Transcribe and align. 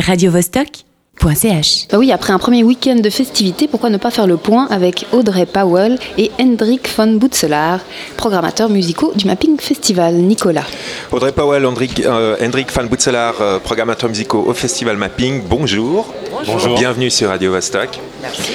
radiovostok.ch. 0.00 1.86
Bah 1.90 1.98
oui, 1.98 2.12
après 2.12 2.32
un 2.32 2.38
premier 2.38 2.62
week-end 2.64 2.96
de 2.96 3.10
festivités, 3.10 3.68
pourquoi 3.68 3.88
ne 3.90 3.96
pas 3.96 4.10
faire 4.10 4.26
le 4.26 4.36
point 4.36 4.66
avec 4.70 5.06
Audrey 5.12 5.46
Powell 5.46 5.98
et 6.18 6.30
Hendrik 6.40 6.88
van 6.96 7.06
Boetselaar, 7.06 7.80
programmateurs 8.16 8.68
musicaux 8.68 9.12
du 9.14 9.26
Mapping 9.26 9.58
Festival. 9.58 10.14
Nicolas. 10.14 10.64
Audrey 11.12 11.32
Powell, 11.32 11.64
Hendrik, 11.64 12.00
euh, 12.04 12.36
Hendrik 12.42 12.70
van 12.72 12.84
Boetselaar, 12.84 13.34
euh, 13.40 13.58
programmateurs 13.60 14.08
musicaux 14.10 14.44
au 14.46 14.52
Festival 14.54 14.96
Mapping. 14.96 15.42
Bonjour. 15.48 16.12
Bonjour. 16.46 16.76
Bienvenue 16.76 17.10
sur 17.10 17.28
Radio 17.28 17.52
Vostok. 17.52 17.90
Merci. 18.22 18.52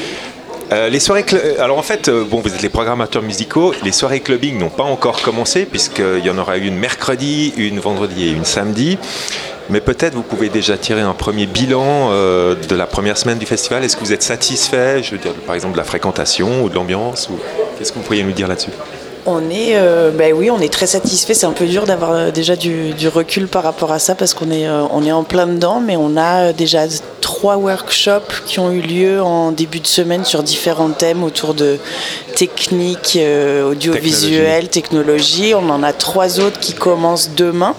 Euh, 0.72 0.88
les 0.90 1.00
soirées 1.00 1.24
cl- 1.24 1.58
alors 1.60 1.80
en 1.80 1.82
fait, 1.82 2.10
euh, 2.10 2.24
bon, 2.30 2.42
vous 2.42 2.54
êtes 2.54 2.62
les 2.62 2.70
programmateurs 2.70 3.24
musicaux. 3.24 3.74
Les 3.84 3.92
soirées 3.92 4.20
clubbing 4.20 4.60
n'ont 4.60 4.70
pas 4.70 4.84
encore 4.84 5.22
commencé 5.24 5.66
puisqu'il 5.66 6.24
y 6.24 6.30
en 6.30 6.38
aura 6.38 6.58
une 6.58 6.76
mercredi, 6.76 7.54
une 7.58 7.80
vendredi 7.80 8.26
et 8.28 8.32
une 8.32 8.46
samedi. 8.46 9.00
Mais 9.70 9.82
peut-être 9.82 10.16
vous 10.16 10.24
pouvez 10.24 10.50
déjà 10.50 10.78
tirer 10.78 11.02
un 11.02 11.14
premier 11.14 11.46
bilan 11.46 12.10
euh, 12.12 12.56
de 12.56 12.76
la 12.76 12.88
première 12.88 13.18
semaine 13.18 13.38
du 13.38 13.46
festival. 13.46 13.84
Est-ce 13.84 13.96
que 13.96 14.04
vous 14.04 14.14
êtes 14.14 14.24
satisfait, 14.24 15.04
je 15.04 15.12
veux 15.12 15.18
dire, 15.18 15.34
par 15.46 15.56
exemple, 15.56 15.74
de 15.74 15.78
la 15.78 15.84
fréquentation 15.84 16.64
ou 16.64 16.70
de 16.70 16.76
l'ambiance 16.76 17.30
ou... 17.30 17.38
Qu'est-ce 17.78 17.92
que 17.92 18.00
vous 18.00 18.04
pourriez 18.04 18.24
nous 18.24 18.32
dire 18.34 18.48
là-dessus? 18.48 18.72
On 19.26 19.50
est, 19.50 19.76
euh, 19.76 20.12
ben 20.12 20.34
oui, 20.34 20.50
on 20.50 20.60
est 20.60 20.74
très 20.74 20.88
satisfait. 20.88 21.34
C'est 21.34 21.46
un 21.46 21.52
peu 21.52 21.66
dur 21.66 21.86
d'avoir 21.86 22.12
euh, 22.12 22.32
déjà 22.32 22.56
du, 22.56 22.94
du 22.94 23.08
recul 23.08 23.48
par 23.48 23.64
rapport 23.64 23.92
à 23.92 24.00
ça 24.00 24.16
parce 24.16 24.34
qu'on 24.34 24.50
est, 24.50 24.68
euh, 24.68 24.84
on 24.92 25.06
est 25.06 25.12
en 25.12 25.24
plein 25.24 25.46
dedans, 25.46 25.80
mais 25.80 25.96
on 25.98 26.18
a 26.18 26.52
déjà 26.52 26.86
trois 27.22 27.58
workshops 27.58 28.42
qui 28.46 28.60
ont 28.60 28.72
eu 28.72 28.82
lieu 28.82 29.22
en 29.22 29.52
début 29.52 29.80
de 29.80 29.88
semaine 29.88 30.26
sur 30.26 30.42
différents 30.42 30.90
thèmes 30.90 31.24
autour 31.24 31.54
de 31.54 31.78
techniques, 32.36 33.18
euh, 33.22 33.70
audiovisuelles, 33.72 34.68
technologie. 34.70 35.54
On 35.54 35.70
en 35.70 35.84
a 35.84 35.94
trois 35.94 36.40
autres 36.40 36.60
qui 36.60 36.74
commencent 36.74 37.32
demain. 37.36 37.76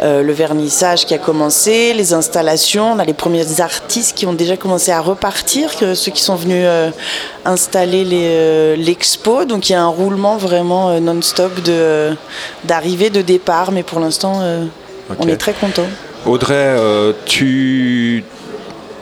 Euh, 0.00 0.22
le 0.22 0.32
vernissage 0.32 1.06
qui 1.06 1.14
a 1.14 1.18
commencé, 1.18 1.94
les 1.94 2.12
installations, 2.12 2.92
on 2.92 2.98
a 2.98 3.04
les 3.04 3.14
premiers 3.14 3.60
artistes 3.60 4.16
qui 4.16 4.26
ont 4.26 4.34
déjà 4.34 4.56
commencé 4.56 4.90
à 4.90 5.00
repartir, 5.00 5.70
ceux 5.72 6.12
qui 6.12 6.20
sont 6.20 6.36
venus 6.36 6.64
euh, 6.66 6.90
installer 7.44 8.04
euh, 8.12 8.76
l'expo. 8.76 9.44
Donc 9.44 9.70
il 9.70 9.72
y 9.72 9.74
a 9.74 9.82
un 9.82 9.88
roulement 9.88 10.36
vraiment 10.36 11.00
non-stop 11.00 11.52
d'arrivée, 12.64 13.10
de 13.10 13.22
départ, 13.22 13.72
mais 13.72 13.82
pour 13.82 14.00
l'instant 14.00 14.42
on 15.18 15.28
est 15.28 15.36
très 15.36 15.54
content. 15.54 15.86
Audrey, 16.26 16.76
tu 17.24 18.24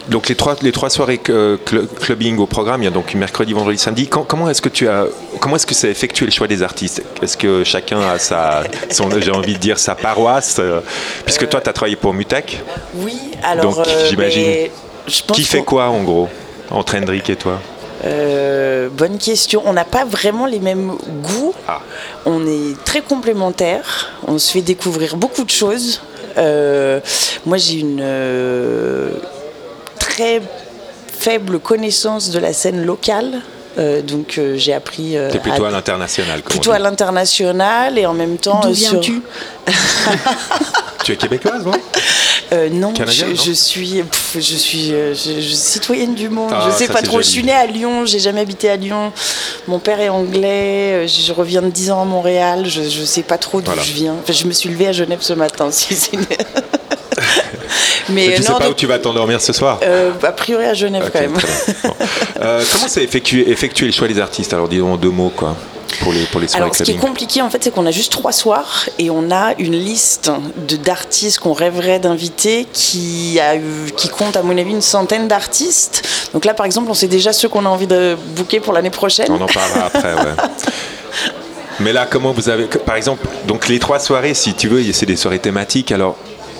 donc 0.09 0.29
les 0.29 0.35
trois 0.35 0.57
les 0.63 0.73
trois 0.73 0.91
soirées 0.91 1.21
cl- 1.25 1.59
clubbing 2.01 2.39
au 2.39 2.47
programme, 2.47 2.83
il 2.83 2.85
y 2.85 2.89
a 2.89 2.91
donc 2.91 3.15
mercredi, 3.15 3.53
vendredi, 3.53 3.79
samedi. 3.79 4.07
Quand- 4.09 4.25
comment 4.25 4.49
est-ce 4.51 4.63
que 4.63 4.69
tu 4.69 4.89
as 4.89 5.07
comment 5.41 5.57
est-ce 5.57 5.67
que 5.67 5.75
ça 5.75 5.89
effectué 5.89 6.27
le 6.27 6.33
choix 6.33 6.47
des 6.47 6.63
artistes? 6.63 7.03
Est-ce 7.23 7.37
que 7.37 7.65
chacun 7.65 8.01
a 8.01 8.19
sa 8.19 8.65
j'ai 9.19 9.31
envie 9.31 9.55
de 9.55 9.59
dire 9.59 9.79
sa 9.79 9.95
paroisse 9.95 10.57
euh, 10.59 10.81
puisque 11.25 11.49
toi 11.49 11.61
tu 11.61 11.69
as 11.69 11.73
travaillé 11.73 11.97
pour 11.97 12.13
Mutec? 12.15 12.63
Oui, 12.97 13.17
alors 13.43 13.77
Donc, 13.77 13.87
euh, 13.87 14.07
j'imagine. 14.09 14.69
Qui 15.07 15.45
fait 15.45 15.63
quoi 15.63 15.87
en 15.89 16.03
gros 16.03 16.29
entre 16.71 16.97
Hendrik 16.97 17.29
et 17.31 17.37
toi? 17.37 17.61
Euh, 18.07 18.89
bonne 18.91 19.19
question. 19.19 19.63
On 19.65 19.73
n'a 19.73 19.85
pas 19.85 20.05
vraiment 20.05 20.47
les 20.47 20.59
mêmes 20.61 20.93
goûts. 21.23 21.55
Ah. 21.67 21.81
On 22.27 22.47
est 22.47 22.83
très 22.85 23.01
complémentaires. 23.01 24.11
On 24.27 24.39
se 24.39 24.51
fait 24.53 24.61
découvrir 24.63 25.17
beaucoup 25.17 25.45
de 25.45 25.51
choses. 25.51 26.03
Euh, 26.37 27.01
moi, 27.47 27.57
j'ai 27.57 27.79
une 27.81 28.01
euh, 28.03 29.11
très 30.15 30.41
faible 31.19 31.59
connaissance 31.59 32.31
de 32.31 32.39
la 32.39 32.53
scène 32.53 32.85
locale. 32.85 33.41
Euh, 33.77 34.03
donc, 34.03 34.39
euh, 34.39 34.55
j'ai 34.57 34.73
appris 34.73 35.17
euh, 35.17 35.31
T'es 35.33 35.41
plutôt 35.41 35.65
à- 35.65 35.69
à 35.69 35.71
l'international. 35.73 36.43
plutôt 36.43 36.71
à 36.71 36.79
l'international 36.79 37.99
et 37.99 38.07
en 38.07 38.15
même 38.15 38.39
temps 38.39 38.61
D'où 38.63 38.71
euh, 38.71 38.75
sur- 38.75 39.01
viens-tu? 39.01 39.21
Tu 41.05 41.13
es 41.13 41.17
québécoise, 41.17 41.65
non? 41.67 41.73
Euh, 42.53 42.71
non, 42.71 42.95
je, 42.97 43.25
non? 43.27 43.35
je 43.35 43.53
suis, 43.53 44.03
pff, 44.03 44.37
je 44.37 44.55
suis 44.57 44.89
je- 44.91 45.13
je- 45.41 45.55
citoyenne 45.55 46.15
du 46.15 46.29
monde. 46.31 46.51
Ah, 46.55 46.69
je 46.71 46.77
sais 46.77 46.87
pas 46.91 47.03
trop. 47.03 47.19
Je 47.19 47.27
suis 47.27 47.43
née 47.43 47.53
à 47.53 47.67
Lyon. 47.67 48.07
J'ai 48.07 48.21
jamais 48.21 48.41
habité 48.41 48.71
à 48.71 48.77
Lyon. 48.77 49.13
Mon 49.67 49.79
père 49.81 50.01
est 50.01 50.09
anglais. 50.09 51.07
Je 51.07 51.33
reviens 51.33 51.61
de 51.61 51.69
10 51.69 51.91
ans 51.91 52.01
à 52.01 52.05
Montréal. 52.07 52.65
Je, 52.67 52.83
je 52.89 53.05
sais 53.05 53.23
pas 53.23 53.37
trop 53.37 53.61
d'où 53.61 53.67
Voilà. 53.67 53.83
je 53.83 53.93
viens. 53.93 54.15
Enfin, 54.23 54.33
je 54.33 54.47
me 54.47 54.53
suis 54.53 54.71
levée 54.71 54.87
à 54.87 54.93
Genève 54.93 55.19
ce 55.21 55.35
matin. 55.35 55.69
si 55.73 55.95
c'est- 55.95 56.13
Mais 58.09 58.35
tu 58.35 58.43
euh, 58.43 58.45
sais 58.45 58.53
pas 58.53 58.69
où 58.69 58.75
tu 58.75 58.87
vas 58.87 58.99
t'endormir 58.99 59.41
ce 59.41 59.53
soir 59.53 59.79
euh, 59.83 60.13
a 60.23 60.33
priori 60.33 60.65
à 60.65 60.75
Genève 60.75 61.11
quand 61.13 61.21
même. 61.21 61.33
Bon. 61.33 61.91
Euh, 62.41 62.63
comment 62.73 62.89
s'est 62.89 63.05
effectué, 63.05 63.51
effectué 63.51 63.87
le 63.87 63.93
choix 63.93 64.09
des 64.09 64.19
artistes 64.19 64.53
Alors 64.53 64.69
disons 64.69 64.93
en 64.93 64.97
deux 64.97 65.11
mots 65.11 65.33
quoi 65.35 65.57
pour 66.01 66.13
les 66.13 66.25
pour 66.25 66.41
les 66.41 66.49
soirées 66.49 66.65
Alors, 66.65 66.75
ce 66.75 66.83
qui 66.83 66.91
est 66.93 66.97
compliqué, 66.97 67.41
en 67.41 67.51
fait, 67.51 67.63
c'est 67.63 67.71
qu'on 67.71 67.87
a 67.87 67.93
juste 67.93 68.11
trois 68.11 68.33
soirs 68.33 68.89
et 68.99 69.11
on 69.11 69.31
a 69.31 69.55
une 69.59 69.77
liste 69.77 70.31
d'artistes 70.85 71.39
qu'on 71.39 71.53
rêverait 71.53 72.01
d'inviter 72.01 72.67
qui, 72.73 73.39
a 73.39 73.57
qui 73.97 74.09
compte, 74.09 74.37
à 74.37 74.43
mon 74.43 74.59
avis, 74.59 74.73
une 74.73 74.83
centaine 74.83 75.29
d'artistes. 75.29 76.03
Donc 76.33 76.45
là, 76.45 76.55
par 76.55 76.67
exemple, 76.67 76.91
on 76.91 76.95
sait 76.95 77.07
déjà 77.07 77.33
ceux 77.33 77.49
qu'on 77.49 77.65
a 77.65 77.69
envie 77.69 77.87
de 77.87 78.17
booker 78.35 78.59
pour 78.59 78.73
l'année 78.73 78.91
prochaine. 78.91 79.29
On 79.31 79.41
en 79.41 79.47
parlera 79.47 79.85
après, 79.87 80.15
ouais. 80.15 80.35
Mais 81.81 81.93
là, 81.93 82.07
comment 82.11 82.33
vous 82.33 82.49
avez, 82.49 82.65
par 82.65 82.97
exemple, 82.97 83.27
donc 83.47 83.69
les 83.69 83.79
trois 83.79 83.99
soirées, 83.99 84.35
si 84.35 84.55
tu 84.55 84.69
veux, 84.69 84.83
c'est 84.93 85.07
des 85.07 85.17
soirées 85.17 85.39
thématiques. 85.39 85.93
Alors, 85.93 86.17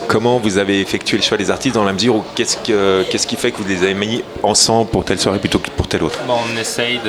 comment 0.07 0.39
vous 0.39 0.59
avez 0.59 0.81
effectué 0.81 1.17
le 1.17 1.23
choix 1.23 1.37
des 1.37 1.51
artistes 1.51 1.75
dans 1.75 1.85
la 1.85 1.93
mesure 1.93 2.17
où 2.17 2.25
qu'est-ce 2.35 2.57
que 2.57 3.05
qu'est-ce 3.11 3.27
qui 3.27 3.37
fait 3.37 3.51
que 3.51 3.59
vous 3.59 3.69
les 3.69 3.83
avez 3.83 3.95
mis 3.95 4.23
ensemble 4.43 4.91
pour 4.91 5.05
telle 5.05 5.19
soirée 5.19 5.39
plutôt 5.39 5.59
que 5.59 5.71
pour 5.71 5.89
telle 5.89 6.03
autre? 6.03 6.19
Bon, 6.27 6.35
on 6.53 6.59
essaye 6.59 7.01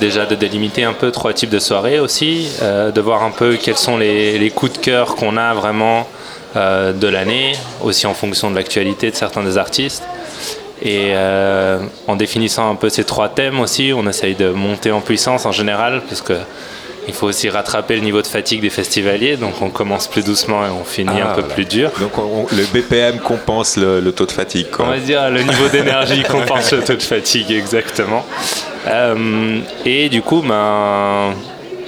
déjà 0.00 0.26
de 0.26 0.34
délimiter 0.34 0.84
un 0.84 0.92
peu 0.92 1.10
trois 1.10 1.32
types 1.32 1.50
de 1.50 1.58
soirées 1.58 2.00
aussi, 2.00 2.48
euh, 2.62 2.90
de 2.90 3.00
voir 3.00 3.22
un 3.22 3.30
peu 3.30 3.56
quels 3.56 3.76
sont 3.76 3.96
les, 3.96 4.38
les 4.38 4.50
coups 4.50 4.72
de 4.74 4.78
cœur 4.78 5.16
qu'on 5.16 5.36
a 5.36 5.54
vraiment 5.54 6.06
euh, 6.56 6.92
de 6.92 7.06
l'année, 7.06 7.52
aussi 7.82 8.06
en 8.06 8.14
fonction 8.14 8.50
de 8.50 8.56
l'actualité 8.56 9.10
de 9.10 9.16
certains 9.16 9.44
des 9.44 9.56
artistes. 9.56 10.02
Et 10.82 11.12
euh, 11.12 11.78
en 12.08 12.16
définissant 12.16 12.70
un 12.70 12.74
peu 12.74 12.88
ces 12.88 13.04
trois 13.04 13.28
thèmes 13.28 13.60
aussi, 13.60 13.92
on 13.94 14.08
essaye 14.08 14.34
de 14.34 14.50
monter 14.50 14.90
en 14.90 15.00
puissance 15.00 15.46
en 15.46 15.52
général, 15.52 16.02
parce 16.08 16.22
que 16.22 16.32
il 17.08 17.14
faut 17.14 17.26
aussi 17.26 17.48
rattraper 17.48 17.96
le 17.96 18.02
niveau 18.02 18.22
de 18.22 18.26
fatigue 18.26 18.60
des 18.60 18.70
festivaliers, 18.70 19.36
donc 19.36 19.60
on 19.62 19.70
commence 19.70 20.06
plus 20.06 20.24
doucement 20.24 20.64
et 20.64 20.70
on 20.70 20.84
finit 20.84 21.10
Ah, 21.22 21.32
un 21.32 21.34
peu 21.34 21.40
voilà. 21.40 21.54
plus 21.54 21.64
dur. 21.64 21.90
Donc, 21.98 22.16
on- 22.18 22.46
on- 22.50 22.56
le 22.56 22.64
BPM 22.72 23.18
compense 23.18 23.76
le, 23.76 24.00
le 24.00 24.12
taux 24.12 24.26
de 24.26 24.32
fatigue. 24.32 24.66
On 24.78 24.84
va 24.84 24.98
dire 24.98 25.30
le 25.30 25.42
niveau 25.42 25.68
d'énergie 25.68 26.22
compense 26.28 26.72
le 26.72 26.82
taux 26.84 26.94
de 26.94 27.02
fatigue, 27.02 27.50
exactement. 27.50 28.24
Euh, 28.86 29.58
et 29.84 30.08
du 30.08 30.22
coup, 30.22 30.42
ben, 30.42 31.34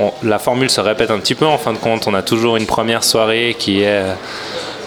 on- 0.00 0.12
la 0.22 0.38
formule 0.38 0.70
se 0.70 0.80
répète 0.80 1.10
un 1.10 1.18
petit 1.18 1.34
peu. 1.34 1.46
En 1.46 1.58
fin 1.58 1.72
de 1.72 1.78
compte, 1.78 2.06
on 2.06 2.14
a 2.14 2.22
toujours 2.22 2.56
une 2.56 2.66
première 2.66 3.04
soirée 3.04 3.54
qui 3.58 3.82
est, 3.82 4.02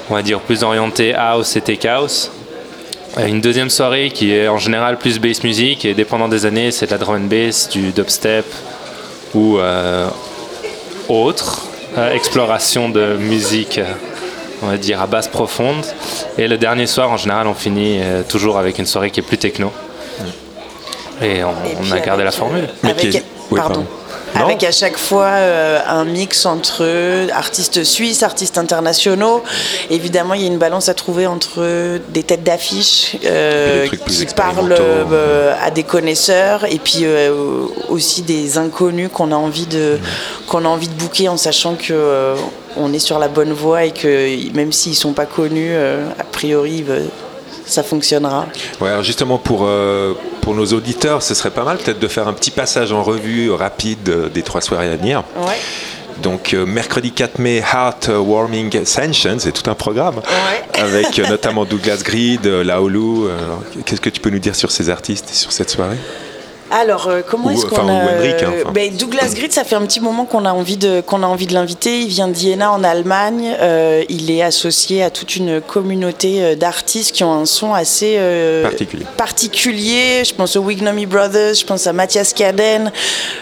on 0.10 0.16
va 0.16 0.22
dire, 0.22 0.40
plus 0.40 0.64
orientée 0.64 1.14
house 1.16 1.56
et 1.56 1.62
tech 1.62 1.86
house. 1.86 2.32
Euh, 3.18 3.28
Une 3.28 3.40
deuxième 3.42 3.70
soirée 3.70 4.10
qui 4.10 4.34
est 4.34 4.48
en 4.50 4.58
général 4.58 4.98
plus 4.98 5.20
bass 5.20 5.44
music 5.44 5.86
et 5.86 5.94
dépendant 5.94 6.28
des 6.28 6.46
années, 6.46 6.72
c'est 6.72 6.88
de 6.88 6.92
la 6.92 6.98
drum 6.98 7.16
and 7.16 7.28
bass, 7.28 7.70
du 7.70 7.92
dubstep 7.92 8.46
ou 9.36 9.58
euh, 9.60 10.08
autre 11.10 11.62
euh, 11.98 12.14
exploration 12.14 12.90
de 12.90 13.16
musique, 13.18 13.78
euh, 13.78 13.84
on 14.64 14.68
va 14.68 14.78
dire 14.78 15.02
à 15.02 15.08
basse 15.08 15.28
profonde. 15.28 15.86
Et 16.38 16.48
le 16.48 16.58
dernier 16.58 16.88
soir, 16.88 17.12
en 17.12 17.18
général, 17.18 17.46
on 17.48 17.54
finit 17.54 18.00
euh, 18.02 18.24
toujours 18.28 18.58
avec 18.58 18.80
une 18.80 18.86
soirée 18.86 19.12
qui 19.12 19.20
est 19.20 19.24
plus 19.24 19.38
techno. 19.38 19.72
Et 21.22 21.44
on, 21.44 21.50
Et 21.52 21.76
on 21.80 21.84
puis 21.84 21.94
a 21.94 22.00
gardé 22.00 22.24
la 22.24 22.32
formule. 22.32 22.64
euh, 22.64 22.74
Mais 22.84 22.92
avec- 22.92 23.10
qui 23.12 23.18
est- 23.18 23.24
oui, 23.52 23.60
pardon. 23.60 23.76
pardon. 23.76 23.88
Avec 24.36 24.64
à 24.64 24.72
chaque 24.72 24.98
fois 24.98 25.26
euh, 25.26 25.80
un 25.88 26.06
mix 26.06 26.46
entre 26.46 26.86
artistes 27.32 27.84
suisses, 27.84 28.24
artistes 28.24 28.58
internationaux. 28.58 29.44
Évidemment, 29.90 30.34
il 30.34 30.42
y 30.42 30.44
a 30.46 30.48
une 30.48 30.58
balance 30.58 30.90
à 30.90 30.94
trouver 30.94 31.28
entre 31.28 32.00
des 32.10 32.24
têtes 32.24 32.44
d'affiche 32.44 33.16
euh, 33.26 33.88
qui 34.08 34.26
parlent 34.36 34.76
euh, 34.78 35.54
à 35.62 35.72
des 35.72 35.84
connaisseurs 35.84 36.66
et 36.66 36.80
puis 36.80 37.06
aussi 37.90 38.22
des 38.22 38.58
inconnus 38.58 39.10
qu'on 39.12 39.32
a 39.32 39.36
envie 39.36 39.68
de 39.68 40.00
qu'on 40.48 40.66
a 40.66 40.68
envie 40.68 40.88
de 40.88 40.94
booker 40.94 41.30
en 41.30 41.38
sachant 41.38 41.76
que 41.76 42.36
on 42.78 42.94
est 42.94 43.00
sur 43.00 43.20
la 43.20 43.28
bonne 43.28 43.54
voie 43.54 43.86
et 43.86 43.92
que 43.92 44.54
même 44.54 44.72
s'ils 44.74 44.96
sont 44.96 45.14
pas 45.14 45.26
connus, 45.26 45.76
a 45.76 46.24
priori, 46.32 46.84
euh, 46.90 47.06
ça 47.66 47.84
fonctionnera. 47.84 48.46
Ouais, 48.82 48.90
alors 48.90 49.04
justement 49.04 49.38
pour, 49.38 49.62
euh, 49.64 50.14
pour 50.42 50.54
nos 50.54 50.66
auditeurs, 50.68 51.22
ce 51.24 51.34
serait 51.34 51.52
pas 51.52 51.64
mal 51.64 51.78
peut-être 51.78 52.00
de 52.00 52.08
faire 52.08 52.28
un 52.28 52.34
petit 52.34 52.52
passage 52.52 52.92
en 52.92 53.04
revue 53.04 53.52
rapide 53.52 54.10
euh, 54.10 54.30
des 54.30 54.42
trois 54.44 54.62
soirées 54.62 54.90
à 54.92 54.96
venir. 54.96 55.24
Ouais. 55.38 55.56
Donc 56.22 56.54
euh, 56.54 56.66
mercredi 56.66 57.12
4 57.12 57.40
mai, 57.40 57.58
Heart 57.58 58.10
Warming 58.16 58.78
Ascension, 58.78 59.36
c'est 59.40 59.52
tout 59.52 59.70
un 59.70 59.76
programme, 59.76 60.16
Ouais. 60.18 60.80
avec 60.82 61.20
euh, 61.20 61.28
notamment 61.28 61.66
Douglas 61.66 62.02
Greed, 62.04 62.46
euh, 62.46 62.64
Laolu. 62.64 63.28
Qu'est-ce 63.86 64.00
que 64.02 64.10
tu 64.10 64.22
peux 64.22 64.30
nous 64.30 64.40
dire 64.40 64.56
sur 64.56 64.72
ces 64.72 64.90
artistes 64.90 65.30
et 65.32 65.36
sur 65.36 65.52
cette 65.52 65.70
soirée? 65.70 65.98
Alors, 66.72 67.08
euh, 67.08 67.22
comment 67.26 67.52
est-ce 67.52 67.66
qu'on 67.66 67.88
a 67.88 67.92
hein, 67.92 68.72
ben, 68.74 68.92
Douglas 68.98 69.34
Grid, 69.36 69.52
ça 69.54 69.64
fait 69.64 69.76
un 69.76 69.86
petit 69.86 70.00
moment 70.00 70.26
qu'on 70.26 70.46
a 70.46 70.52
envie 70.52 70.78
de 70.78 71.02
qu'on 71.02 71.22
a 71.22 71.28
envie 71.28 71.46
de 71.46 71.54
l'inviter. 71.54 72.00
Il 72.02 72.08
vient 72.08 72.28
d'Iéna 72.28 72.72
en 72.72 72.84
Allemagne. 72.84 73.56
Euh, 73.62 74.04
il 74.10 74.32
est 74.32 74.42
associé 74.42 75.04
à 75.04 75.12
toute 75.12 75.36
une 75.36 75.62
communauté 75.62 76.44
euh, 76.44 76.56
d'artistes 76.56 77.14
qui 77.14 77.24
ont 77.24 77.34
un 77.34 77.46
son 77.46 77.74
assez 77.74 78.16
euh, 78.18 78.64
Particulier. 78.64 79.06
particulier. 79.16 80.24
Je 80.26 80.34
pense 80.34 80.56
aux 80.56 80.62
Wignomy 80.62 81.06
Brothers, 81.06 81.54
je 81.54 81.66
pense 81.66 81.86
à 81.86 81.94
Mathias 81.94 82.34
Kaden. 82.34 82.92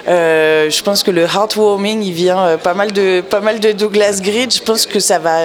Je 0.05 0.81
pense 0.83 1.01
que 1.01 1.11
le 1.11 1.23
Heartwarming, 1.23 2.03
il 2.03 2.13
vient 2.13 2.57
pas 2.57 2.73
mal 2.73 2.91
de 2.91 3.21
pas 3.21 3.39
mal 3.39 3.61
de 3.61 3.71
Douglas 3.71 4.19
Grid. 4.21 4.53
Je 4.53 4.61
pense 4.61 4.85
que 4.85 4.99
ça 4.99 5.17
va 5.19 5.39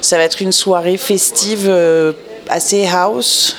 ça 0.00 0.16
va 0.16 0.22
être 0.22 0.40
une 0.40 0.52
soirée 0.52 0.96
festive. 0.96 1.68
assez 2.48 2.86
house. 2.86 3.56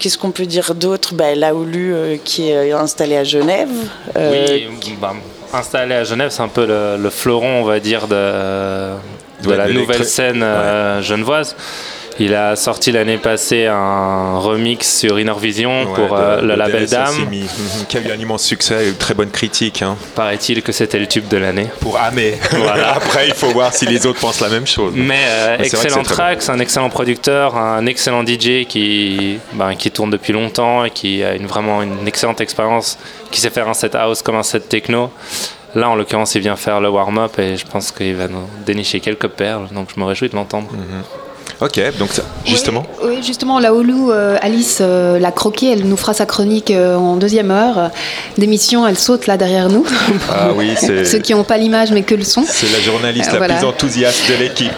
Qu'est-ce 0.00 0.18
qu'on 0.18 0.32
peut 0.32 0.46
dire 0.46 0.74
d'autre? 0.74 1.14
Bah, 1.14 1.34
Laoulu 1.34 2.18
qui 2.24 2.50
est 2.50 2.72
installé 2.72 3.16
à 3.16 3.24
Genève. 3.24 3.68
oui, 4.16 4.66
bah, 5.00 5.14
installé 5.52 5.94
à 5.94 6.04
Genève, 6.04 6.30
c'est 6.30 6.42
un 6.42 6.48
peu 6.48 6.66
le, 6.66 7.10
fleuron, 7.10 7.60
on 7.60 7.64
va 7.64 7.78
dire, 7.78 8.08
de, 8.08 8.94
de 9.42 9.52
la 9.52 9.68
nouvelle 9.68 10.04
scène 10.04 10.44
genevoise. 11.02 11.54
Il 12.22 12.34
a 12.34 12.54
sorti 12.54 12.92
l'année 12.92 13.16
passée 13.16 13.64
un 13.64 14.38
remix 14.40 14.98
sur 14.98 15.18
Innervision 15.18 15.86
pour 15.94 16.14
euh, 16.14 16.42
le, 16.42 16.54
label 16.54 16.86
Dame. 16.86 17.30
Qui 17.88 17.96
a 17.96 18.00
eu 18.02 18.12
un 18.12 18.18
immense 18.18 18.44
succès, 18.44 18.90
une 18.90 18.96
très 18.96 19.14
bonne 19.14 19.30
critique. 19.30 19.80
Hein. 19.80 19.96
Paraît-il 20.14 20.62
que 20.62 20.70
c'était 20.70 20.98
le 20.98 21.06
tube 21.06 21.28
de 21.28 21.38
l'année. 21.38 21.68
Pour 21.80 21.98
mais 22.12 22.38
après 22.94 23.28
il 23.28 23.32
faut 23.32 23.48
voir 23.48 23.72
si 23.72 23.86
les 23.86 24.04
autres 24.04 24.20
pensent 24.20 24.42
la 24.42 24.50
même 24.50 24.66
chose. 24.66 24.92
Mais, 24.94 25.22
euh, 25.28 25.56
excellent 25.60 26.02
track, 26.02 26.42
c'est 26.42 26.52
un 26.52 26.58
excellent 26.58 26.90
producteur, 26.90 27.56
un 27.56 27.86
excellent 27.86 28.22
DJ 28.22 28.66
qui, 28.68 29.38
ben, 29.54 29.74
qui 29.74 29.90
tourne 29.90 30.10
depuis 30.10 30.34
longtemps 30.34 30.84
et 30.84 30.90
qui 30.90 31.24
a 31.24 31.34
une, 31.34 31.46
vraiment 31.46 31.80
une 31.80 32.06
excellente 32.06 32.42
expérience, 32.42 32.98
qui 33.30 33.40
sait 33.40 33.48
faire 33.48 33.66
un 33.66 33.74
set 33.74 33.94
house 33.94 34.20
comme 34.20 34.36
un 34.36 34.42
set 34.42 34.68
techno. 34.68 35.10
Là, 35.74 35.88
en 35.88 35.94
l'occurrence, 35.94 36.34
il 36.34 36.42
vient 36.42 36.56
faire 36.56 36.82
le 36.82 36.90
warm-up 36.90 37.38
et 37.38 37.56
je 37.56 37.64
pense 37.64 37.92
qu'il 37.92 38.14
va 38.16 38.28
nous 38.28 38.46
dénicher 38.66 39.00
quelques 39.00 39.28
perles, 39.28 39.68
donc 39.72 39.88
je 39.94 39.98
me 39.98 40.04
réjouis 40.04 40.28
de 40.28 40.34
l'entendre. 40.34 40.68
Mhm. 40.70 41.02
Ok, 41.60 41.78
donc 41.98 42.08
justement. 42.46 42.86
Oui, 43.04 43.22
justement, 43.22 43.58
la 43.58 43.74
Olu, 43.74 43.92
euh, 44.10 44.38
Alice 44.40 44.78
euh, 44.80 45.18
la 45.18 45.30
croquée, 45.30 45.72
elle 45.72 45.84
nous 45.84 45.96
fera 45.98 46.14
sa 46.14 46.24
chronique 46.24 46.70
euh, 46.70 46.96
en 46.96 47.16
deuxième 47.16 47.50
heure 47.50 47.90
d'émission. 48.38 48.86
Elle 48.86 48.98
saute 48.98 49.26
là 49.26 49.36
derrière 49.36 49.68
nous. 49.68 49.84
Ah 50.30 50.50
oui, 50.56 50.72
c'est. 50.76 51.04
Ceux 51.04 51.18
qui 51.18 51.34
n'ont 51.34 51.44
pas 51.44 51.58
l'image 51.58 51.92
mais 51.92 52.02
que 52.02 52.14
le 52.14 52.24
son. 52.24 52.44
C'est 52.46 52.72
la 52.72 52.80
journaliste 52.80 53.32
la 53.32 53.46
plus 53.46 53.66
enthousiaste 53.66 54.30
de 54.30 54.36
l'équipe. 54.36 54.72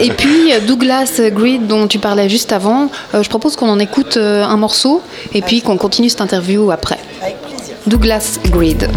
et 0.00 0.10
puis 0.10 0.52
Douglas 0.66 1.20
Grid, 1.32 1.66
dont 1.66 1.86
tu 1.86 1.98
parlais 1.98 2.28
juste 2.30 2.52
avant, 2.52 2.88
je 3.12 3.28
propose 3.28 3.56
qu'on 3.56 3.68
en 3.68 3.78
écoute 3.78 4.16
un 4.16 4.56
morceau 4.56 5.02
et 5.34 5.42
puis 5.42 5.60
qu'on 5.60 5.76
continue 5.76 6.08
cette 6.08 6.22
interview 6.22 6.70
après. 6.70 6.98
Avec 7.22 7.36
plaisir. 7.42 7.74
Douglas 7.86 8.38
Grid. 8.50 8.88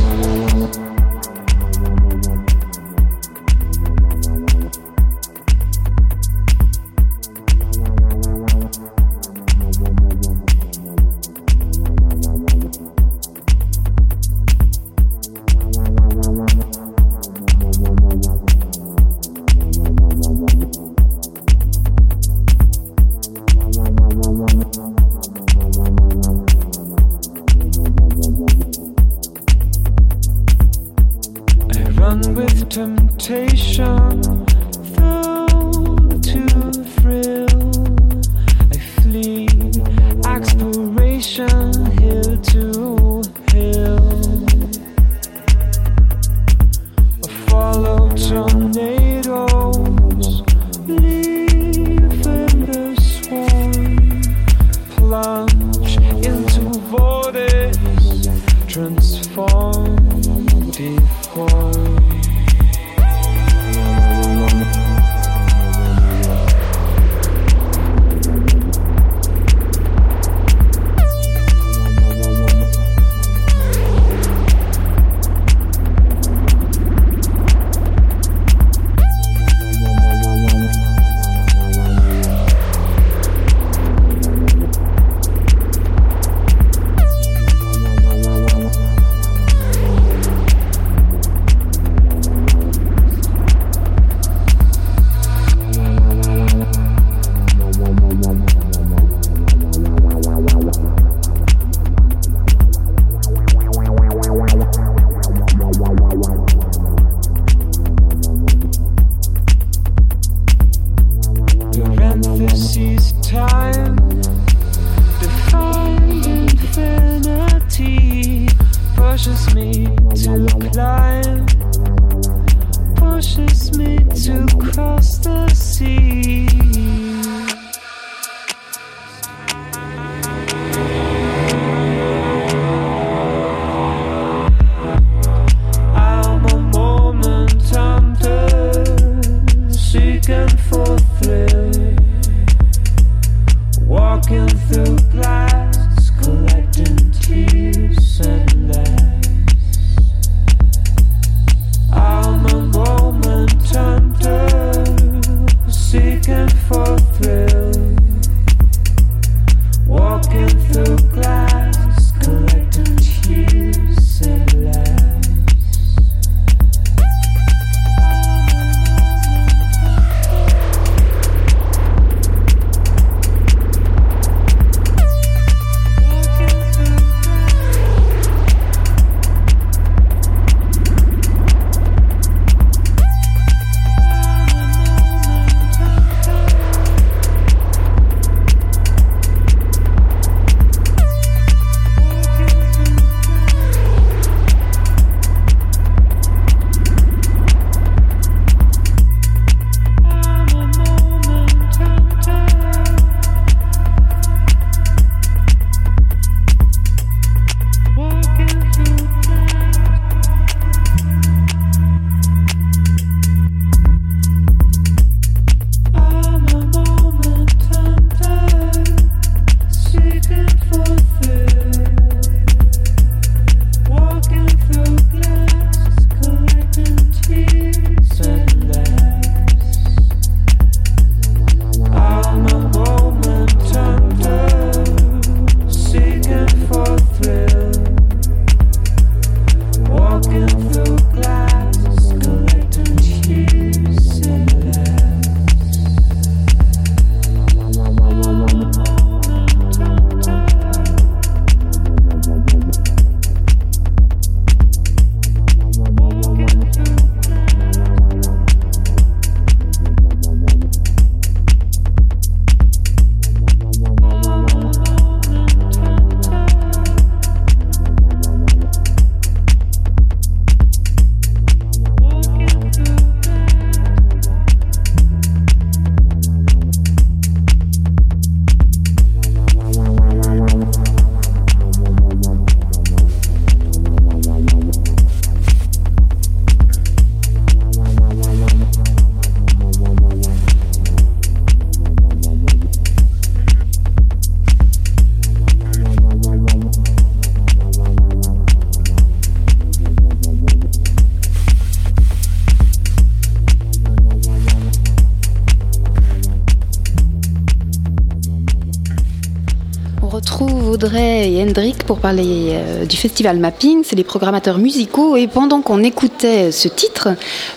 Audrey 310.77 311.31
et 311.31 311.41
Hendrik 311.41 311.85
pour 311.85 311.97
parler 311.97 312.51
euh, 312.51 312.85
du 312.85 312.97
festival 312.97 313.39
Mapping. 313.39 313.81
C'est 313.83 313.95
les 313.95 314.03
programmateurs 314.03 314.59
musicaux. 314.59 315.15
Et 315.15 315.25
pendant 315.25 315.61
qu'on 315.61 315.81
écoutait 315.83 316.51
ce 316.51 316.67
titre, 316.67 317.09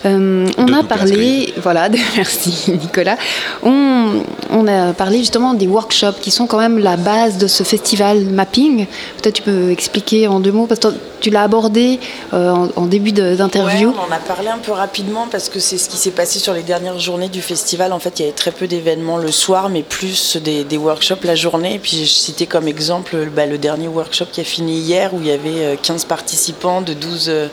euh, 0.07 0.47
on 0.57 0.73
a 0.73 0.81
parlé, 0.81 1.53
voilà, 1.61 1.87
merci 2.17 2.71
Nicolas, 2.71 3.17
on, 3.61 4.23
on, 4.49 4.67
a 4.67 4.93
parlé 4.93 5.19
justement 5.19 5.53
des 5.53 5.67
workshops 5.67 6.19
qui 6.19 6.31
sont 6.31 6.47
quand 6.47 6.57
même 6.57 6.79
la 6.79 6.97
base 6.97 7.37
de 7.37 7.45
ce 7.45 7.61
festival 7.61 8.25
Mapping. 8.25 8.87
Peut-être 9.21 9.35
tu 9.35 9.43
peux 9.43 9.69
expliquer 9.69 10.27
en 10.27 10.39
deux 10.39 10.51
mots, 10.51 10.65
parce 10.65 10.79
que 10.79 10.87
tu 11.19 11.29
l'as 11.29 11.43
abordé 11.43 11.99
euh, 12.33 12.67
en, 12.75 12.85
début 12.87 13.11
d'interview. 13.11 13.89
Ouais, 13.89 13.95
on 13.95 14.11
en 14.11 14.15
a 14.15 14.19
parlé 14.19 14.47
un 14.47 14.57
peu 14.57 14.71
rapidement 14.71 15.27
parce 15.29 15.49
que 15.49 15.59
c'est 15.59 15.77
ce 15.77 15.87
qui 15.87 15.97
s'est 15.97 16.11
passé 16.11 16.39
sur 16.39 16.53
les 16.53 16.63
dernières 16.63 16.99
journées 16.99 17.29
du 17.29 17.41
festival. 17.41 17.93
En 17.93 17.99
fait, 17.99 18.19
il 18.19 18.23
y 18.23 18.25
avait 18.25 18.35
très 18.35 18.51
peu 18.51 18.67
d'événements 18.67 19.17
le 19.17 19.31
soir, 19.31 19.69
mais 19.69 19.83
plus 19.83 20.37
des, 20.37 20.63
des 20.63 20.77
workshops 20.77 21.23
la 21.23 21.35
journée. 21.35 21.75
Et 21.75 21.79
puis, 21.79 21.97
je 21.97 22.09
citais 22.09 22.47
comme 22.47 22.67
exemple 22.67 23.10
bah, 23.17 23.45
le 23.45 23.57
dernier 23.57 23.87
workshop 23.87 24.25
qui 24.31 24.41
a 24.41 24.43
fini 24.43 24.79
hier 24.79 25.13
où 25.13 25.19
il 25.19 25.27
y 25.27 25.31
avait 25.31 25.77
15 25.81 26.03
euh, 26.03 26.07
participants 26.07 26.81
de 26.81 26.93
12 26.93 27.29
euh, 27.29 27.47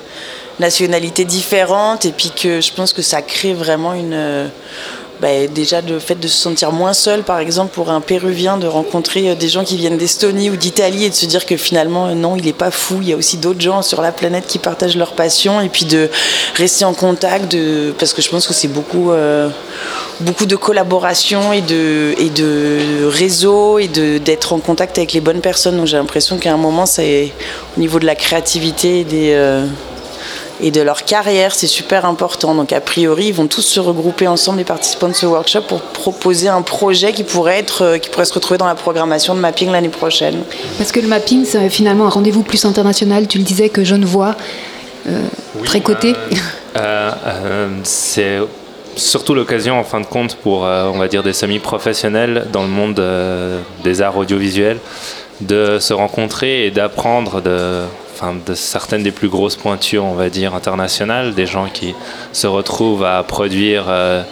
nationalités 0.60 1.24
différentes 1.24 2.04
et 2.04 2.12
puis 2.12 2.30
que 2.30 2.60
je 2.60 2.72
pense 2.72 2.92
que 2.92 3.02
ça 3.02 3.22
crée 3.22 3.54
vraiment 3.54 3.94
une 3.94 4.14
euh, 4.14 4.48
bah, 5.20 5.46
déjà 5.52 5.80
le 5.80 5.98
fait 5.98 6.14
de 6.14 6.28
se 6.28 6.36
sentir 6.36 6.72
moins 6.72 6.92
seul 6.92 7.22
par 7.22 7.38
exemple 7.38 7.72
pour 7.74 7.90
un 7.90 8.00
péruvien 8.00 8.56
de 8.56 8.66
rencontrer 8.66 9.34
des 9.34 9.48
gens 9.48 9.64
qui 9.64 9.76
viennent 9.76 9.98
d'Estonie 9.98 10.50
ou 10.50 10.56
d'Italie 10.56 11.04
et 11.04 11.10
de 11.10 11.14
se 11.14 11.26
dire 11.26 11.46
que 11.46 11.56
finalement 11.56 12.14
non 12.14 12.36
il 12.36 12.44
n'est 12.44 12.52
pas 12.52 12.70
fou 12.70 12.98
il 13.00 13.08
y 13.08 13.12
a 13.12 13.16
aussi 13.16 13.36
d'autres 13.36 13.60
gens 13.60 13.82
sur 13.82 14.02
la 14.02 14.12
planète 14.12 14.46
qui 14.46 14.58
partagent 14.58 14.96
leur 14.96 15.12
passion 15.12 15.60
et 15.60 15.68
puis 15.68 15.84
de 15.84 16.08
rester 16.54 16.84
en 16.84 16.94
contact 16.94 17.50
de, 17.50 17.92
parce 17.98 18.12
que 18.12 18.22
je 18.22 18.30
pense 18.30 18.46
que 18.46 18.54
c'est 18.54 18.68
beaucoup 18.68 19.10
beaucoup 20.20 20.46
de 20.46 20.56
collaboration 20.56 21.52
et 21.52 21.60
de, 21.60 22.14
et 22.18 22.30
de 22.30 23.04
réseau 23.06 23.78
et 23.78 23.88
d'être 23.88 24.52
en 24.52 24.58
contact 24.58 24.98
avec 24.98 25.12
les 25.12 25.20
bonnes 25.20 25.40
personnes. 25.40 25.76
Donc 25.76 25.86
j'ai 25.86 25.96
l'impression 25.96 26.38
qu'à 26.38 26.52
un 26.52 26.56
moment, 26.56 26.86
c'est 26.86 27.32
au 27.76 27.80
niveau 27.80 27.98
de 27.98 28.06
la 28.06 28.14
créativité 28.14 29.00
et, 29.00 29.04
des, 29.04 29.32
euh, 29.32 29.66
et 30.60 30.70
de 30.70 30.80
leur 30.80 31.04
carrière, 31.04 31.54
c'est 31.54 31.66
super 31.66 32.04
important. 32.04 32.54
Donc 32.54 32.72
a 32.72 32.80
priori, 32.80 33.26
ils 33.26 33.34
vont 33.34 33.46
tous 33.46 33.62
se 33.62 33.80
regrouper 33.80 34.26
ensemble, 34.26 34.58
les 34.58 34.64
participants 34.64 35.08
de 35.08 35.14
ce 35.14 35.26
workshop, 35.26 35.62
pour 35.62 35.80
proposer 35.80 36.48
un 36.48 36.62
projet 36.62 37.12
qui 37.12 37.24
pourrait, 37.24 37.58
être, 37.58 37.82
euh, 37.82 37.98
qui 37.98 38.10
pourrait 38.10 38.24
se 38.24 38.34
retrouver 38.34 38.58
dans 38.58 38.66
la 38.66 38.74
programmation 38.74 39.34
de 39.34 39.40
mapping 39.40 39.70
l'année 39.70 39.88
prochaine. 39.88 40.42
Parce 40.78 40.92
que 40.92 41.00
le 41.00 41.08
mapping, 41.08 41.44
c'est 41.44 41.68
finalement 41.70 42.06
un 42.06 42.10
rendez-vous 42.10 42.42
plus 42.42 42.64
international. 42.64 43.28
Tu 43.28 43.38
le 43.38 43.44
disais 43.44 43.68
que 43.68 43.84
je 43.84 43.94
ne 43.94 44.06
vois. 44.06 44.34
Euh, 45.06 45.22
très 45.64 45.80
coté. 45.80 46.14
c'est 47.84 48.38
surtout 48.98 49.34
l'occasion 49.34 49.78
en 49.78 49.84
fin 49.84 50.00
de 50.00 50.06
compte 50.06 50.36
pour, 50.36 50.66
euh, 50.66 50.90
on 50.92 50.98
va 50.98 51.08
dire, 51.08 51.22
des 51.22 51.32
semi-professionnels 51.32 52.46
dans 52.52 52.62
le 52.62 52.68
monde 52.68 52.98
euh, 52.98 53.60
des 53.84 54.02
arts 54.02 54.16
audiovisuels 54.16 54.78
de 55.40 55.78
se 55.78 55.92
rencontrer 55.92 56.66
et 56.66 56.70
d'apprendre 56.70 57.40
de, 57.40 57.82
de 58.46 58.54
certaines 58.54 59.02
des 59.02 59.12
plus 59.12 59.28
grosses 59.28 59.56
pointures, 59.56 60.04
on 60.04 60.14
va 60.14 60.30
dire, 60.30 60.54
internationales, 60.54 61.34
des 61.34 61.46
gens 61.46 61.68
qui 61.72 61.94
se 62.32 62.46
retrouvent 62.46 63.04
à 63.04 63.22
produire 63.22 63.84
euh, 63.88 64.22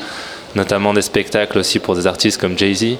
notamment 0.54 0.94
des 0.94 1.02
spectacles 1.02 1.58
aussi 1.58 1.78
pour 1.78 1.94
des 1.94 2.06
artistes 2.06 2.40
comme 2.40 2.56
Jay-Z 2.58 2.96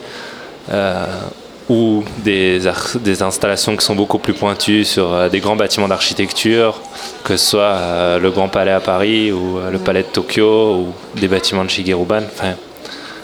ou 1.68 2.04
des, 2.18 2.60
des, 3.00 3.22
installations 3.22 3.76
qui 3.76 3.84
sont 3.84 3.96
beaucoup 3.96 4.18
plus 4.18 4.34
pointues 4.34 4.84
sur 4.84 5.12
euh, 5.12 5.28
des 5.28 5.40
grands 5.40 5.56
bâtiments 5.56 5.88
d'architecture, 5.88 6.80
que 7.24 7.36
ce 7.36 7.50
soit 7.50 7.62
euh, 7.62 8.18
le 8.20 8.30
Grand 8.30 8.48
Palais 8.48 8.70
à 8.70 8.80
Paris 8.80 9.32
ou 9.32 9.58
euh, 9.58 9.70
le 9.70 9.78
Palais 9.78 10.02
de 10.02 10.08
Tokyo 10.08 10.76
ou 10.76 11.18
des 11.18 11.26
bâtiments 11.26 11.64
de 11.64 11.70
Shigeruban. 11.70 12.22
Enfin, 12.32 12.54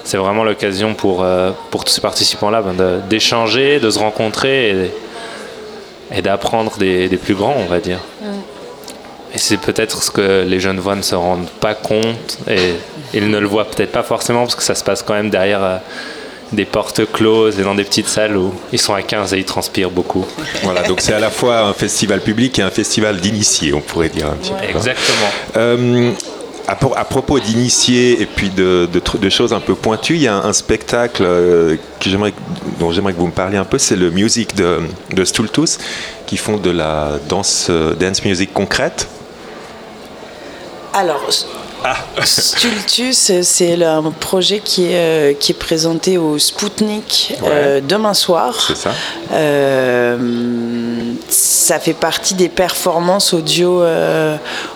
c'est 0.02 0.16
vraiment 0.16 0.42
l'occasion 0.42 0.94
pour, 0.94 1.24
pour 1.70 1.84
tous 1.84 1.92
ces 1.92 2.00
participants-là 2.00 2.62
ben, 2.62 3.00
d'échanger, 3.08 3.78
de, 3.78 3.88
se 3.88 4.00
rencontrer 4.00 4.90
et 6.14 6.22
d'apprendre 6.22 6.76
des, 6.78 7.08
des, 7.08 7.16
plus 7.16 7.34
grands, 7.34 7.56
on 7.58 7.66
va 7.66 7.80
dire. 7.80 7.98
Et 9.34 9.38
c'est 9.38 9.56
peut-être 9.56 10.02
ce 10.02 10.10
que 10.10 10.44
les 10.46 10.60
jeunes 10.60 10.78
voix 10.78 10.94
ne 10.94 11.02
se 11.02 11.14
rendent 11.14 11.48
pas 11.60 11.74
compte 11.74 12.38
et 12.48 12.74
ils 13.14 13.30
ne 13.30 13.38
le 13.38 13.46
voient 13.46 13.64
peut-être 13.64 13.92
pas 13.92 14.02
forcément 14.02 14.40
parce 14.40 14.56
que 14.56 14.62
ça 14.62 14.74
se 14.74 14.84
passe 14.84 15.02
quand 15.02 15.14
même 15.14 15.30
derrière 15.30 15.80
des 16.52 16.64
portes 16.64 17.10
closes 17.10 17.58
et 17.58 17.62
dans 17.62 17.74
des 17.74 17.84
petites 17.84 18.08
salles 18.08 18.36
où 18.36 18.54
ils 18.72 18.80
sont 18.80 18.94
à 18.94 19.02
15 19.02 19.32
et 19.34 19.38
ils 19.38 19.44
transpirent 19.44 19.90
beaucoup. 19.90 20.26
Voilà, 20.62 20.82
donc 20.82 21.00
c'est 21.00 21.14
à 21.14 21.18
la 21.18 21.30
fois 21.30 21.60
un 21.60 21.72
festival 21.72 22.20
public 22.20 22.58
et 22.58 22.62
un 22.62 22.70
festival 22.70 23.20
d'initiés, 23.20 23.72
on 23.72 23.80
pourrait 23.80 24.10
dire 24.10 24.26
un 24.26 24.34
petit 24.34 24.52
peu. 24.52 24.64
Exactement. 24.68 25.30
Euh, 25.56 26.12
à, 26.68 27.04
propos 27.04 27.40
d'initiés 27.40 28.20
et 28.20 28.26
puis 28.26 28.50
de, 28.50 28.88
choses 29.28 29.52
un 29.52 29.60
peu 29.60 29.74
pointues, 29.74 30.14
il 30.14 30.22
y 30.22 30.28
a 30.28 30.36
un, 30.36 30.52
spectacle 30.52 31.22
euh, 31.24 31.76
dont 32.78 32.92
j'aimerais 32.92 33.12
que 33.12 33.18
vous 33.18 33.26
me 33.26 33.32
parliez 33.32 33.56
un 33.56 33.64
peu, 33.64 33.78
c'est 33.78 33.96
le 33.96 34.10
music 34.10 34.54
de, 34.54 34.80
de 35.12 35.24
Stultus, 35.24 35.78
qui 36.26 36.36
font 36.36 36.56
de 36.56 36.70
la 36.70 37.18
euh, 37.70 37.94
dance 37.94 38.24
music 38.24 38.52
concrète. 38.52 39.08
Alors, 40.94 41.28
ah. 41.84 41.96
Stultus, 42.24 43.32
c'est 43.42 43.84
un 43.84 44.10
projet 44.12 44.60
qui 44.60 44.92
est, 44.92 44.96
euh, 44.96 45.32
qui 45.34 45.52
est 45.52 45.56
présenté 45.56 46.18
au 46.18 46.38
Spoutnik 46.38 47.34
euh, 47.44 47.80
demain 47.80 48.14
soir. 48.14 48.64
C'est 48.68 48.76
ça. 48.76 48.92
Euh, 49.32 50.16
ça 51.28 51.78
fait 51.78 51.94
partie 51.94 52.34
des 52.34 52.48
performances 52.48 53.32
audio, 53.32 53.82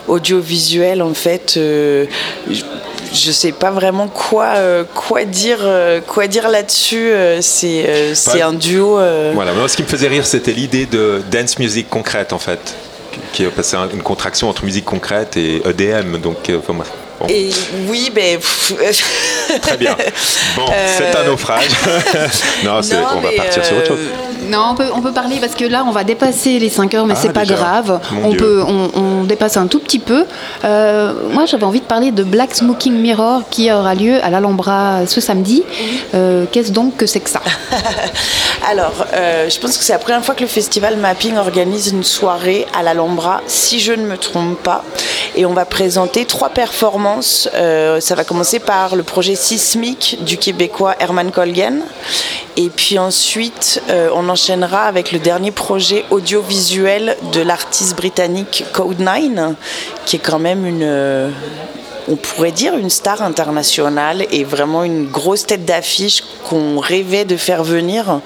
audiovisuelles 0.07 1.01
en 1.01 1.13
fait. 1.13 1.53
je 1.55 2.07
ne 2.47 3.31
sais 3.31 3.51
pas 3.51 3.71
vraiment 3.71 4.07
quoi, 4.07 4.55
quoi 4.93 5.25
dire, 5.25 5.59
quoi 6.07 6.27
dire 6.27 6.49
là-dessus. 6.49 7.11
c'est 7.41 8.15
c'est 8.15 8.41
un 8.41 8.53
duo. 8.53 8.99
Voilà, 9.33 9.53
moi, 9.53 9.67
ce 9.67 9.75
qui 9.75 9.83
me 9.83 9.87
faisait 9.87 10.07
rire, 10.07 10.25
c'était 10.25 10.53
l'idée 10.53 10.85
de 10.85 11.21
dance 11.31 11.59
music 11.59 11.89
concrète 11.89 12.33
en 12.33 12.39
fait 12.39 12.75
qui 13.33 13.43
est 13.43 13.49
passé 13.49 13.77
une 13.93 14.03
contraction 14.03 14.49
entre 14.49 14.65
musique 14.65 14.85
concrète 14.85 15.37
et 15.37 15.61
EDM. 15.67 16.17
Donc, 16.17 16.51
euh, 17.21 17.25
Et 17.29 17.49
oui, 17.87 18.11
ben. 18.13 18.39
Très 19.61 19.77
bien. 19.77 19.95
Bon, 20.55 20.65
c'est 20.97 21.15
un 21.15 21.23
naufrage. 21.23 21.69
non, 22.63 22.79
on 23.15 23.21
va 23.21 23.31
partir 23.31 23.65
sur 23.65 23.77
autre 23.77 23.87
chose. 23.87 23.99
Euh, 23.99 24.27
non, 24.49 24.69
on 24.71 24.75
peut, 24.75 24.89
on 24.93 25.01
peut 25.01 25.11
parler 25.11 25.37
parce 25.39 25.55
que 25.55 25.65
là, 25.65 25.83
on 25.85 25.91
va 25.91 26.03
dépasser 26.03 26.59
les 26.59 26.69
5 26.69 26.93
heures, 26.93 27.05
mais 27.05 27.15
ah, 27.17 27.21
c'est 27.21 27.33
pas 27.33 27.45
grave. 27.45 27.99
on, 28.23 28.33
peut, 28.33 28.63
on, 28.65 29.23
dépasse 29.23 29.57
un 29.57 29.67
tout 29.67 29.79
petit 29.79 29.99
peu. 29.99 30.25
Euh, 30.63 31.13
moi, 31.31 31.45
j'avais 31.45 31.65
envie 31.65 31.81
de 31.81 31.85
parler 31.85 32.11
de 32.11 32.23
Black 32.23 32.55
Smoking 32.55 32.93
Mirror 32.93 33.43
qui 33.49 33.71
aura 33.71 33.95
lieu 33.95 34.23
à 34.23 34.29
l'Alhambra 34.29 35.05
ce 35.05 35.19
samedi. 35.21 35.63
Euh, 36.13 36.45
qu'est-ce 36.51 36.71
donc 36.71 36.97
que 36.97 37.05
c'est 37.05 37.19
que 37.19 37.29
ça? 37.29 37.41
Alors, 38.69 39.05
euh, 39.13 39.49
je 39.49 39.59
pense 39.59 39.77
que 39.77 39.83
c'est 39.83 39.93
la 39.93 39.99
première 39.99 40.23
fois 40.23 40.35
que 40.35 40.41
le 40.41 40.47
festival 40.47 40.97
Mapping 40.97 41.37
organise 41.37 41.87
une 41.87 42.03
soirée 42.03 42.65
à 42.77 42.83
l'Alhambra, 42.83 43.41
si 43.47 43.79
je 43.79 43.93
ne 43.93 44.05
me 44.05 44.17
trompe 44.17 44.61
pas. 44.63 44.83
Et 45.37 45.45
on 45.45 45.53
va 45.53 45.65
présenter 45.65 46.25
trois 46.25 46.49
performances. 46.49 47.47
ça 47.53 48.15
va 48.15 48.23
commencer 48.23 48.59
par 48.59 48.95
le 48.95 49.03
projet 49.03 49.35
sismique 49.35 50.17
du 50.21 50.37
Québécois 50.37 50.95
Herman 50.99 51.31
Colgan. 51.31 51.83
Et 52.57 52.69
puis 52.69 52.97
ensuite, 52.97 53.81
on 53.87 54.27
en 54.27 54.29
enchaînera 54.29 54.85
avec 54.85 55.11
le 55.11 55.19
dernier 55.19 55.51
projet 55.51 56.05
audiovisuel 56.09 57.15
de 57.31 57.41
l'artiste 57.41 57.95
britannique 57.95 58.65
Code9, 58.73 59.53
qui 60.05 60.15
est 60.15 60.19
quand 60.19 60.39
même 60.39 60.65
une, 60.65 60.83
euh, 60.83 61.29
on 62.07 62.15
pourrait 62.15 62.51
dire 62.51 62.75
une 62.77 62.89
star 62.89 63.21
internationale 63.21 64.25
et 64.31 64.43
vraiment 64.43 64.83
une 64.83 65.07
grosse 65.07 65.45
tête 65.45 65.65
d'affiche 65.65 66.23
qu'on 66.47 66.79
rêvait 66.79 67.25
de 67.25 67.37
faire 67.37 67.63
venir. 67.63 68.21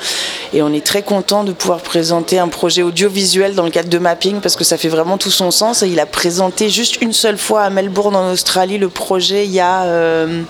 Et 0.53 0.61
on 0.61 0.73
est 0.73 0.85
très 0.85 1.01
content 1.01 1.43
de 1.43 1.53
pouvoir 1.53 1.79
présenter 1.79 2.37
un 2.37 2.49
projet 2.49 2.81
audiovisuel 2.81 3.55
dans 3.55 3.63
le 3.63 3.71
cadre 3.71 3.89
de 3.89 3.97
Mapping 3.97 4.41
parce 4.41 4.55
que 4.55 4.63
ça 4.63 4.77
fait 4.77 4.89
vraiment 4.89 5.17
tout 5.17 5.31
son 5.31 5.49
sens. 5.49 5.81
Et 5.81 5.87
il 5.87 5.99
a 5.99 6.05
présenté 6.05 6.69
juste 6.69 7.01
une 7.01 7.13
seule 7.13 7.37
fois 7.37 7.61
à 7.61 7.69
Melbourne 7.69 8.15
en 8.15 8.31
Australie 8.31 8.77
le 8.77 8.89
projet 8.89 9.45
il 9.45 9.51
y 9.51 9.59
a... 9.59 9.83
Euh, 9.83 10.43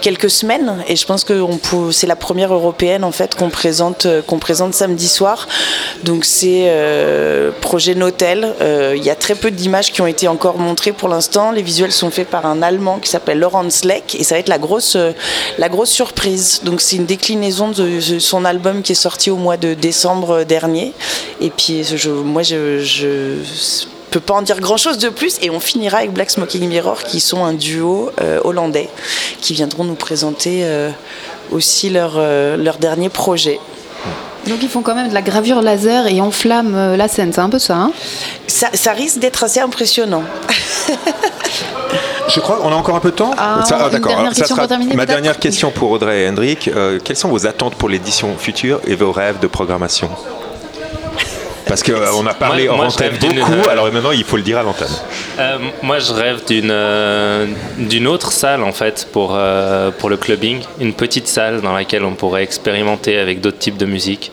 quelques 0.00 0.30
semaines 0.30 0.82
et 0.88 0.96
je 0.96 1.06
pense 1.06 1.24
que 1.24 1.44
c'est 1.92 2.06
la 2.06 2.16
première 2.16 2.52
européenne 2.52 3.04
en 3.04 3.12
fait 3.12 3.34
qu'on 3.34 3.50
présente, 3.50 4.06
euh, 4.06 4.22
présente 4.40 4.74
samedi 4.74 5.08
soir. 5.08 5.48
Donc 6.04 6.24
c'est 6.24 6.66
euh, 6.68 7.50
projet 7.60 7.94
Notel. 7.94 8.54
Euh, 8.60 8.94
il 8.96 9.04
y 9.04 9.10
a 9.10 9.16
très 9.16 9.34
peu 9.34 9.50
d'images 9.50 9.92
qui 9.92 10.00
ont 10.00 10.06
été 10.06 10.28
encore 10.28 10.58
montrées 10.58 10.92
pour 10.92 11.08
l'instant. 11.08 11.50
Les 11.50 11.62
visuels 11.62 11.92
sont 11.92 12.10
faits 12.10 12.28
par 12.28 12.46
un 12.46 12.62
Allemand 12.62 12.98
qui 12.98 13.10
s'appelle 13.10 13.38
Laurent 13.38 13.68
Sleck 13.70 14.14
et 14.14 14.24
ça 14.24 14.34
va 14.34 14.38
être 14.40 14.48
la 14.48 14.58
grosse, 14.58 14.96
la 15.58 15.68
grosse 15.68 15.90
surprise. 15.90 16.60
Donc 16.64 16.80
c'est 16.80 16.96
une 16.96 17.06
déclinaison 17.06 17.68
de 17.68 18.00
son 18.00 18.44
album 18.44 18.82
qui 18.82 18.92
est 18.92 19.02
sorti 19.02 19.30
au 19.30 19.36
mois 19.36 19.56
de 19.56 19.74
décembre 19.74 20.44
dernier. 20.44 20.92
Et 21.40 21.50
puis 21.50 21.82
moi 22.24 22.42
je 22.42 23.38
peut 24.08 24.20
pas 24.20 24.34
en 24.34 24.42
dire 24.42 24.60
grand 24.60 24.76
chose 24.76 24.98
de 24.98 25.08
plus. 25.08 25.38
Et 25.42 25.50
on 25.50 25.60
finira 25.60 25.98
avec 25.98 26.12
Black 26.12 26.30
Smoking 26.30 26.68
Mirror, 26.68 27.02
qui 27.04 27.20
sont 27.20 27.44
un 27.44 27.52
duo 27.52 28.10
euh, 28.20 28.40
hollandais, 28.44 28.88
qui 29.40 29.54
viendront 29.54 29.84
nous 29.84 29.94
présenter 29.94 30.60
euh, 30.62 30.90
aussi 31.50 31.90
leur, 31.90 32.14
euh, 32.16 32.56
leur 32.56 32.78
dernier 32.78 33.08
projet. 33.08 33.60
Donc 34.46 34.58
ils 34.62 34.68
font 34.68 34.82
quand 34.82 34.94
même 34.94 35.08
de 35.08 35.14
la 35.14 35.22
gravure 35.22 35.60
laser 35.60 36.06
et 36.06 36.20
enflamment 36.20 36.96
la 36.96 37.08
scène, 37.08 37.32
c'est 37.34 37.40
un 37.40 37.50
peu 37.50 37.58
ça, 37.58 37.76
hein? 37.76 37.92
Ça, 38.46 38.68
ça 38.72 38.92
risque 38.92 39.18
d'être 39.18 39.44
assez 39.44 39.60
impressionnant. 39.60 40.22
Je 42.28 42.40
crois 42.40 42.56
qu'on 42.56 42.70
a 42.70 42.74
encore 42.74 42.94
un 42.94 43.00
peu 43.00 43.10
de 43.10 43.16
temps. 43.16 43.32
Ah, 43.36 43.62
ah 43.70 43.88
d'accord. 43.90 44.12
ma 44.94 45.06
dernière 45.06 45.38
question 45.38 45.70
pour 45.70 45.90
Audrey 45.90 46.22
et 46.22 46.28
Hendrik. 46.28 46.70
quelles 47.04 47.16
sont 47.16 47.28
vos 47.28 47.46
attentes 47.46 47.74
pour 47.74 47.88
l'édition 47.88 48.36
future 48.38 48.80
et 48.86 48.94
vos 48.94 49.12
rêves 49.12 49.38
de 49.40 49.46
programmation? 49.48 50.08
Parce 51.68 51.82
qu'on 51.82 52.26
a 52.26 52.34
parlé 52.34 52.68
en 52.68 52.78
antenne 52.78 53.16
beaucoup, 53.20 53.68
alors 53.68 53.92
maintenant 53.92 54.12
il 54.12 54.24
faut 54.24 54.36
le 54.36 54.42
dire 54.42 54.58
à 54.58 54.62
l'antenne. 54.62 54.88
moi 55.82 55.98
je 55.98 56.12
rêve 56.12 56.44
d'une 56.46 56.74
d'une 57.88 58.06
autre 58.06 58.32
salle 58.32 58.62
en 58.62 58.72
fait 58.72 59.06
pour, 59.12 59.38
pour 59.98 60.08
le 60.08 60.16
clubbing, 60.16 60.60
une 60.80 60.94
petite 60.94 61.28
salle 61.28 61.60
dans 61.60 61.74
laquelle 61.74 62.04
on 62.04 62.14
pourrait 62.14 62.42
expérimenter 62.42 63.18
avec 63.18 63.40
d'autres 63.40 63.58
types 63.58 63.76
de 63.76 63.86
musique. 63.86 64.32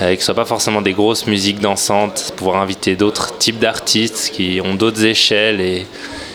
Euh, 0.00 0.14
que 0.14 0.20
ce 0.20 0.26
soit 0.26 0.34
pas 0.34 0.44
forcément 0.44 0.80
des 0.80 0.92
grosses 0.92 1.26
musiques 1.26 1.58
dansantes, 1.58 2.32
pouvoir 2.36 2.58
inviter 2.62 2.94
d'autres 2.94 3.36
types 3.38 3.58
d'artistes 3.58 4.30
qui 4.32 4.60
ont 4.64 4.74
d'autres 4.74 5.04
échelles 5.04 5.60
et 5.60 5.86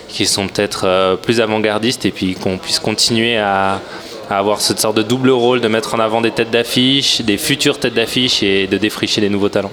qui 0.09 0.25
sont 0.25 0.47
peut-être 0.47 0.83
euh, 0.85 1.15
plus 1.15 1.39
avant-gardistes 1.39 2.05
et 2.05 2.11
puis 2.11 2.35
qu'on 2.35 2.57
puisse 2.57 2.79
continuer 2.79 3.37
à, 3.37 3.79
à, 4.29 4.37
avoir 4.37 4.61
cette 4.61 4.79
sorte 4.79 4.97
de 4.97 5.03
double 5.03 5.29
rôle 5.29 5.61
de 5.61 5.67
mettre 5.67 5.95
en 5.95 5.99
avant 5.99 6.21
des 6.21 6.31
têtes 6.31 6.51
d'affiche, 6.51 7.21
des 7.21 7.37
futures 7.37 7.79
têtes 7.79 7.93
d'affiche 7.93 8.43
et 8.43 8.67
de 8.67 8.77
défricher 8.77 9.21
des 9.21 9.29
nouveaux 9.29 9.49
talents. 9.49 9.71